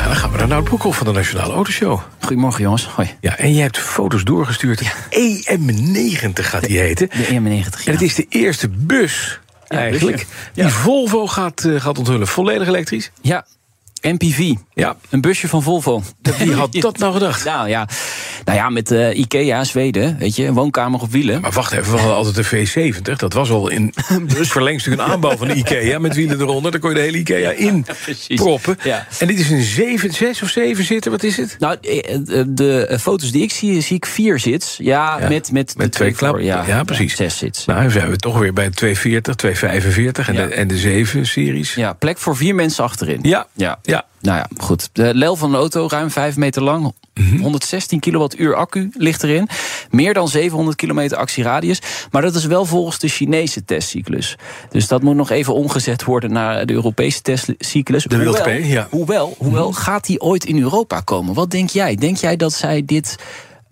[0.00, 2.00] Ja, dan gaan we naar Nout Broekhoff van de Nationale Autoshow.
[2.20, 2.86] Goedemorgen jongens.
[2.86, 3.16] Hoi.
[3.20, 4.82] Ja, en jij hebt foto's doorgestuurd.
[5.10, 7.08] EM90 gaat die heten.
[7.08, 7.84] De EM90.
[7.84, 10.70] En het is de eerste bus, eigenlijk, die Ja.
[10.70, 12.26] Volvo gaat, eh, gaat onthullen.
[12.26, 13.10] Volledig elektrisch.
[13.20, 13.46] Ja,
[14.02, 14.52] MPV.
[14.74, 16.02] Ja, Een busje van Volvo.
[16.38, 17.44] wie had dat nou gedacht?
[17.44, 17.88] Nou ja,
[18.44, 21.40] nou ja met eh, Ikea, Zweden, weet je, een woonkamer op wielen.
[21.40, 23.16] Maar wacht even, we hadden altijd de V70.
[23.16, 23.94] Dat was al in
[24.28, 26.70] verlengstuk een aanbouw van de IKEA met wielen eronder.
[26.70, 27.86] Daar kon je de hele IKEA in
[28.34, 28.76] proppen.
[28.84, 29.06] Ja.
[29.18, 31.56] En dit is een 7, 6 of 7 zitten, wat is het?
[31.58, 34.76] Nou, eh, eh, de foto's die ik zie, zie ik vier zits.
[34.82, 37.16] Ja, Ja, met, met, de met twee voor, klap- ja, precies.
[37.16, 37.64] zes zits.
[37.64, 41.74] Nou, dan zijn we toch weer bij 240, 245 en, de, en de 7-series.
[41.74, 43.18] Ja, plek voor vier mensen achterin.
[43.22, 43.78] Ja, Ja.
[43.90, 44.04] Ja.
[44.20, 44.88] Nou ja, goed.
[44.92, 46.92] De lel van de auto, ruim 5 meter lang.
[47.14, 47.40] Mhm.
[47.40, 49.48] 116 kilowattuur accu ligt erin.
[49.90, 51.82] Meer dan 700 kilometer actieradius.
[52.10, 54.36] Maar dat is wel volgens de Chinese testcyclus.
[54.70, 58.04] Dus dat moet nog even omgezet worden naar de Europese testcyclus.
[58.04, 58.86] De WLTP, ja.
[58.86, 58.96] Mhm.
[58.96, 61.34] Hoewel, hoewel gaat die ooit in Europa komen?
[61.34, 61.94] Wat denk jij?
[61.94, 63.16] Denk jij dat zij dit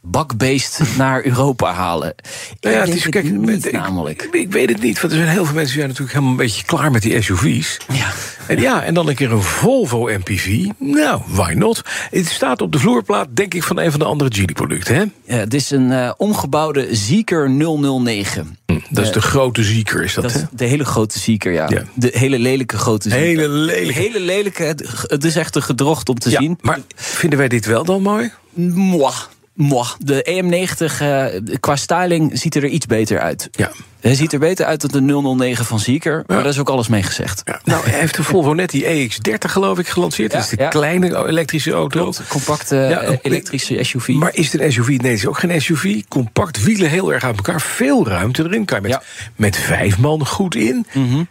[0.03, 2.15] bakbeest naar Europa halen?
[2.61, 4.23] Nou ja, het is, kijk, niet, ik- namelijk.
[4.23, 6.31] Ik, ik weet het niet, want er zijn heel veel mensen die zijn natuurlijk helemaal
[6.31, 7.77] een beetje klaar met die SUV's.
[7.93, 8.11] Ja.
[8.47, 10.65] En ja, en dan een keer een Volvo MPV.
[10.79, 11.83] Nou, why not?
[12.11, 15.05] Het staat op de vloerplaat, denk ik, van een van de andere Geely-producten, hè?
[15.35, 18.59] Ja, het is een eh, omgebouwde Zeker 009.
[18.67, 20.39] Hm, dat is de grote zieker, is dat, Dat hè?
[20.41, 21.67] is de hele grote zieker, ja.
[21.69, 21.83] Ja.
[21.95, 23.27] De hele lelijke grote zieker.
[23.27, 23.93] Hele lelijke.
[23.93, 26.59] Hele lelijke, het- het is echt een gedrocht om te Ja, zien.
[26.61, 28.31] maar vinden wij dit wel dan mooi?
[28.55, 29.17] Mwah,
[29.59, 29.95] mwah.
[29.99, 31.27] De EM90 eh,
[31.61, 33.49] qua styling ziet er iets beter uit.
[33.53, 33.71] Ja.
[34.01, 36.89] Hij ziet er beter uit dan de 009 van Zieker, maar daar is ook alles
[36.89, 37.43] mee gezegd.
[37.45, 37.61] ja.
[37.65, 40.33] Nou, hij heeft de Volvo net die EX30, geloof ik, gelanceerd.
[40.33, 40.69] dat is de ja.
[40.69, 42.01] kleine elektrische auto.
[42.01, 44.09] Klopt, compacte Ja, eh, elektrische SUV.
[44.09, 44.87] Maar is het een SUV?
[44.89, 46.03] Nee, het is ook geen SUV.
[46.09, 47.61] Compact, wielen heel erg uit elkaar.
[47.61, 48.65] Veel ruimte erin.
[48.65, 49.03] Kan je met, Ja.
[49.19, 49.31] Mhm.
[49.37, 50.87] met vijf man goed in.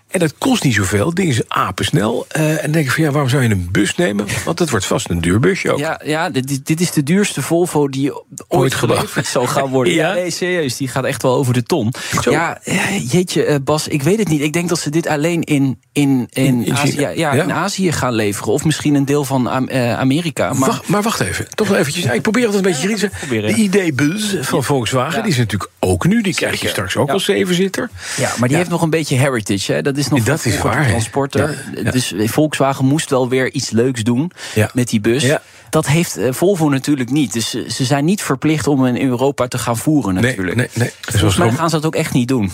[0.07, 1.13] En dat kost niet zoveel.
[1.13, 2.25] Dingen zijn apensnel.
[2.29, 4.25] Eh en dan denk ik van ja, waarom zou je een bus nemen?
[4.45, 5.79] Want het wordt vast een duur busje ook.
[5.79, 8.11] Ja, ja dit, dit is de duurste Volvo die
[8.47, 8.99] ooit gebouwd.
[8.99, 9.93] geleverd zal gaan worden.
[9.97, 10.07] Ja?
[10.07, 10.13] ja?
[10.13, 10.77] nee, serieus.
[10.77, 11.93] Die gaat echt wel over de ton.
[12.21, 12.31] Zo.
[12.31, 14.41] Ja, eh, jeetje, eh, Bas, ik weet het niet.
[14.41, 17.33] Ik denk dat ze dit alleen in, in, in, In- in Azië, ja, Ja?
[17.33, 18.53] in Azië gaan leveren.
[18.53, 20.53] Of misschien een deel van eh, Amerika.
[20.53, 21.47] Maar Wacht, maar wacht even.
[21.49, 22.05] Toch wel eventjes.
[22.05, 23.09] Ik probeer het een beetje te.
[23.29, 26.21] De ID-bus van Volkswagen, die is natuurlijk ook nu.
[26.21, 27.89] Die krijg je straks ook als zevenzitter.
[28.17, 29.73] Ja, maar die heeft nog een beetje heritage.
[29.73, 29.81] Hè?
[29.81, 31.63] Dat is nog Dat is waar, transporter.
[31.91, 34.31] Dus Volkswagen moest wel weer iets leuks doen
[34.73, 35.23] met die bus.
[35.23, 35.41] Ja.
[35.77, 37.33] Dat heeft eh, Volvo natuurlijk niet.
[37.33, 40.55] Dus ze, zijn niet verplicht om in Europa te gaan voeren Nee, natuurlijk.
[40.55, 40.91] nee, nee.
[41.01, 42.51] Zoals, Volgens mij gaan ze dat ook echt niet doen.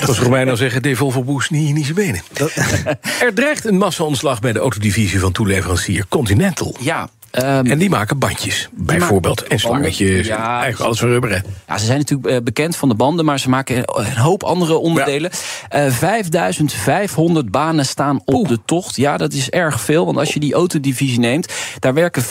[0.00, 2.22] zoals Romein al zeggen, de Volvo Boost niet, niet zijn benen.
[3.26, 6.76] er dreigt een massa-ontslag bij de autodivisie van toeleverancier Continental.
[6.80, 9.42] Ja, ehm, En die maken bandjes, bijvoorbeeld.
[9.42, 11.30] En slangetjes, Ja, en eigenlijk alles van rubber.
[11.30, 11.38] hè.
[11.68, 14.76] Ja, ze zijn natuurlijk eh, bekend van de banden, maar ze maken een hoop andere
[14.76, 15.30] onderdelen.
[15.68, 18.96] Eh 5500 banen staan op de tocht.
[18.96, 22.22] Ja, dat is erg veel, want als je die autodivisie neemt, daar werken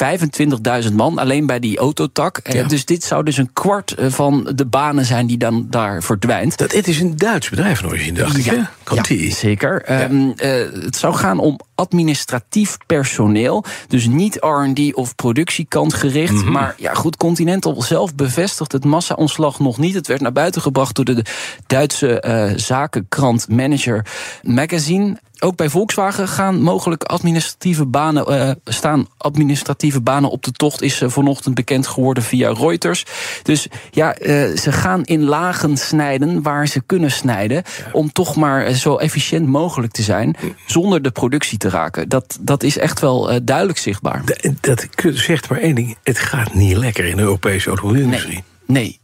[0.87, 2.37] 25.000 man alleen bij die autotak.
[2.37, 2.67] Eh, Ja.
[2.67, 6.57] Dus dit zou dus een kwart van de banen zijn die dan daar verdwijnt.
[6.57, 8.53] Dat, het is een Duits bedrijf origine, dacht ik.
[8.85, 9.31] Conti.
[9.31, 9.81] zeker.
[9.81, 10.51] Ehm, eh,
[10.83, 13.63] het zou gaan om administratief personeel.
[13.87, 16.33] Dus niet R&D of productiekant gericht.
[16.33, 16.51] Mhm.
[16.51, 19.93] Maar ja, goed, Continental zelf bevestigt het massa-ontslag nog niet.
[19.93, 21.25] Het werd naar buiten gebracht door de
[21.67, 24.05] Duitse eh, zakenkrant Manager
[24.41, 25.17] Magazine.
[25.39, 31.01] Ook bij Volkswagen gaan mogelijk administratieve banen, eh, staan administratieve banen op de tocht, is
[31.01, 33.05] eh, vanochtend bekend geworden via Reuters.
[33.43, 37.63] Dus ja, eh, ze gaan in lagen snijden waar ze kunnen snijden.
[37.91, 40.35] Om toch maar zo efficiënt mogelijk te zijn.
[40.65, 42.09] Zonder de productie te raken.
[42.09, 44.21] Dat, dat is echt wel duidelijk zichtbaar.
[44.25, 45.97] Dat, dat zegt maar één ding.
[46.03, 48.33] Het gaat niet lekker in de Europese automobielindustrie.
[48.33, 48.54] Nee,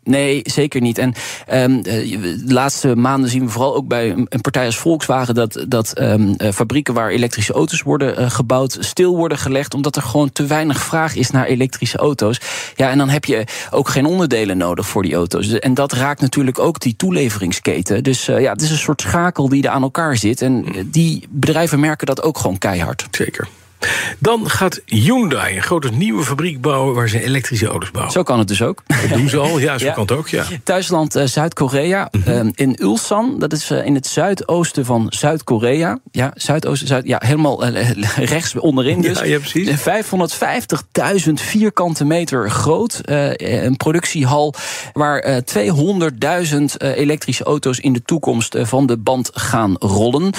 [0.04, 0.98] nee, zeker niet.
[0.98, 1.14] En
[1.48, 5.66] ehm, eh, de laatste maanden zien we vooral ook bij een partij als Volkswagen dat,
[5.68, 10.02] dat ehm, eh, fabrieken waar elektrische auto's worden eh, gebouwd stil worden gelegd, omdat er
[10.02, 12.42] gewoon te weinig vraag is naar elektrische auto's.
[12.76, 15.60] Ja, en dan heb je ook geen onderdelen nodig voor die auto's.
[15.60, 18.04] En dat raakt natuurlijk ook die toeleveringsketen.
[18.04, 20.42] Dus ja, het is een soort schakel die er aan elkaar zit.
[20.42, 23.08] En eh, die bedrijven merken dat ook gewoon keihard.
[23.12, 23.48] Zeker.
[24.20, 26.96] Dan gaat Hyundai een grote nieuwe fabriek bouwen...
[26.96, 28.14] waar ze elektrische auto's bouwen.
[28.14, 28.84] Zo kan het dus ook.
[28.88, 29.92] Dat doen ze al, ja, zo Ja.
[29.94, 30.44] kan het ook, ja.
[30.64, 32.08] Thuisland eh, Zuid-Korea.
[32.12, 32.30] Mhm.
[32.30, 36.00] eh, in Ulsan, dat is eh, in het zuidoosten van Zuid-Korea.
[36.12, 37.90] Ja, zuidoosten, zuid, ja, helemaal eh,
[38.36, 39.20] rechts onderin dus.
[39.20, 39.70] Ja, ja, precies.
[41.28, 43.02] 550.000 vierkante meter groot.
[43.04, 44.54] een productiehal
[44.94, 45.38] waar eh,
[46.50, 50.34] 200.000 eh, elektrische auto's in de toekomst van de band gaan rollen.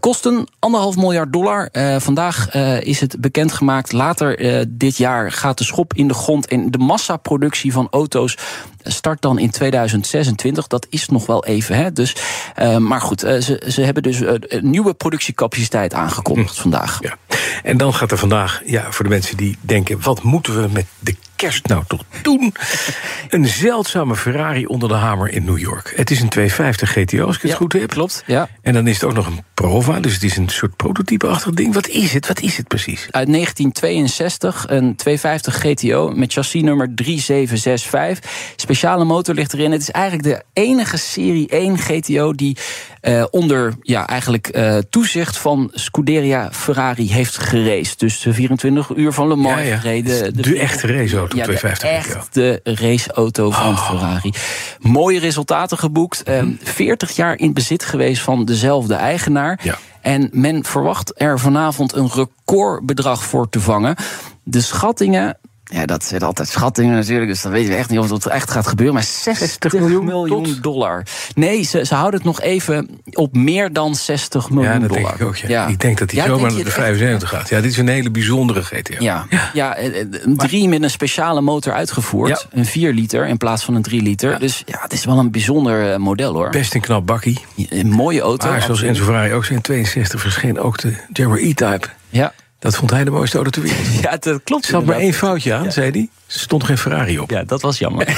[0.00, 1.68] Kosten anderhalf miljard dollar.
[1.98, 2.48] Vandaag
[2.86, 3.92] is het bekendgemaakt.
[3.92, 6.46] Later eh, dit jaar gaat de schop in de grond.
[6.46, 8.36] En de massaproductie van auto's
[8.82, 10.66] start dan in 2026.
[10.66, 11.76] Dat is nog wel even.
[11.76, 11.92] Hè?
[11.92, 12.16] Dus,
[12.54, 16.98] eh, maar goed, eh, ze, ze hebben dus een nieuwe productiecapaciteit aangekondigd vandaag.
[17.02, 17.16] ja.
[17.62, 20.00] En dan gaat er vandaag, ja, voor de mensen die denken...
[20.02, 22.54] wat moeten we met de kerst nou toch doen?
[23.28, 25.92] Een zeldzame Ferrari onder de hamer in New York.
[25.96, 27.90] Het is een 250 GTO, als ik het Ja, goed heb.
[27.90, 28.48] klopt, ja.
[28.62, 31.74] En dan is het ook nog een Prova, dus het is een soort prototype-achtig ding.
[31.74, 32.26] Wat is het?
[32.26, 33.08] Wat is het precies?
[33.10, 38.30] Uit 1962, een 250 GTO met chassisnummer 3765.
[38.56, 39.72] Speciale motor ligt erin.
[39.72, 42.56] Het is eigenlijk de enige Serie 1 GTO die
[43.00, 47.98] eh, onder ja, eigenlijk eh, toezicht van Scuderia Ferrari heeft geraced.
[47.98, 49.76] Dus de 24 uur van Le Mans Ja, ja.
[49.76, 50.42] gereden.
[50.42, 51.88] De echte raceauto, ja, 250
[52.28, 54.32] De echte raceauto van Ferrari.
[54.80, 56.22] Mooie resultaten geboekt.
[56.22, 59.45] Eh, 40 jaar in bezit geweest van dezelfde eigenaar.
[59.62, 59.78] Ja.
[60.00, 63.96] En men verwacht er vanavond een recordbedrag voor te vangen.
[64.42, 65.38] De schattingen.
[65.72, 68.50] Ja, dat zijn altijd schattingen natuurlijk, dus dan weten we echt niet of dat echt
[68.50, 68.94] gaat gebeuren.
[68.94, 70.62] Maar 60 miljoen, miljoen tot?
[70.62, 71.02] dollar.
[71.34, 75.04] Nee, ze, ze houden het nog even op meer dan 60 miljoen Ja, dat dollar.
[75.04, 75.36] denk ik ook.
[75.36, 75.66] Ja.
[75.66, 76.76] Ik denk dat hij Ja, zomaar naar de het echt?
[76.76, 77.48] 75 gaat.
[77.48, 78.94] Ja, dit is een hele bijzondere GTO.
[78.98, 79.76] Ja, ja.
[79.76, 82.28] eh, eh, een 3 met een speciale motor uitgevoerd.
[82.50, 82.58] Ja.
[82.58, 84.38] Een 4 liter in plaats van een 3 liter.
[84.38, 86.50] Dus ja, het is wel een bijzonder eh, model hoor.
[86.50, 87.38] Best een knap bakkie.
[87.68, 88.48] Een mooie auto.
[88.48, 88.82] Maar zoals.
[88.82, 91.86] Enzo Ferrari ook zijn 62 verscheen ook de Jaguar E-Type.
[92.08, 92.32] Ja.
[92.58, 93.86] Dat vond hij de mooiste auto ter wereld.
[94.02, 94.64] ja, dat klopt.
[94.64, 96.00] Er zat maar één foutje aan, zei hij.
[96.26, 97.30] Er stond geen Ferrari op.
[97.30, 98.06] Ja, dat was jammer.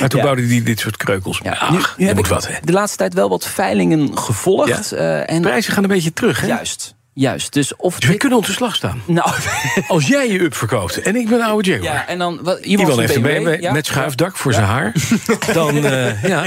[0.00, 0.24] Maar toen Ja.
[0.24, 1.40] bouwde hij dit soort kreukels.
[1.42, 2.54] Ja, Ach, nu, nu, nu heb moet ik wat, hè.
[2.64, 4.92] de laatste tijd wel wat veilingen gevolgd.
[4.92, 6.46] eh, en Prijzen gaan een beetje terug, hè?
[6.46, 7.52] Juist, juist.
[7.52, 9.02] Dus of Dus we dit- kunnen onze slag staan.
[9.06, 9.30] Nou,
[9.88, 11.94] Als jij je up verkoopt en ik ben oude Jaguar...
[11.94, 12.38] ja, en dan...
[12.42, 13.72] Wat, was heeft een BMW ja.
[13.72, 14.92] met schuifdak voor zijn haar.
[15.52, 16.44] Dan eh, ja,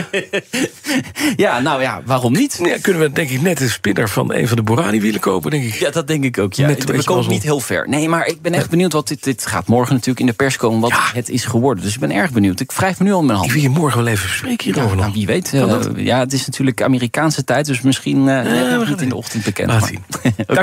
[1.35, 2.59] Ja, nou ja, waarom niet?
[2.63, 5.63] ja, kunnen we denk ik net een spinner van een van de Borani-wielen kopen, denk
[5.63, 5.73] ik.
[5.73, 6.53] Ja, dat denk ik ook.
[6.53, 6.67] Ja.
[6.67, 7.89] We komen niet heel ver.
[7.89, 9.23] Nee, maar ik ben echt benieuwd wat dit...
[9.23, 11.83] Dit gaat morgen natuurlijk in de pers komen wat het is geworden.
[11.83, 12.59] Dus ik ben erg benieuwd.
[12.59, 13.51] Ik wrijf me nu al mijn Ik hand.
[13.53, 15.53] wil je morgen wel even spreken hierover nou, wie weet.
[15.53, 19.67] Eh, ja, het is natuurlijk Amerikaanse tijd, dus misschien gaan niet in de ochtend bekend.
[19.67, 19.91] Maar-